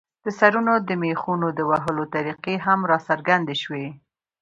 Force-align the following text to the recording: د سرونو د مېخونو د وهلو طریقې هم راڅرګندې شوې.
د 0.23 0.27
سرونو 0.39 0.73
د 0.87 0.89
مېخونو 1.03 1.47
د 1.57 1.59
وهلو 1.69 2.03
طریقې 2.15 2.55
هم 2.65 2.79
راڅرګندې 2.91 3.55
شوې. 3.63 3.85